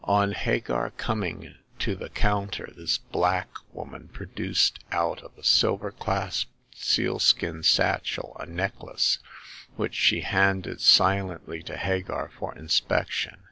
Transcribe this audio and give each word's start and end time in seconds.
On 0.03 0.31
Hagar 0.31 0.89
coming 0.97 1.57
to 1.77 1.93
the 1.95 2.09
counter 2.09 2.73
this 2.75 2.97
black 2.97 3.49
woman 3.71 4.07
produced 4.07 4.79
out 4.91 5.21
of 5.21 5.37
a 5.37 5.43
silver 5.43 5.91
clasped 5.91 6.51
sealskin 6.75 7.61
satchel 7.61 8.35
a 8.39 8.47
necklace, 8.47 9.19
which 9.75 9.93
she 9.93 10.21
handed 10.21 10.81
silently 10.81 11.61
to 11.61 11.77
Hagar 11.77 12.29
for 12.39 12.57
inspection. 12.57 13.37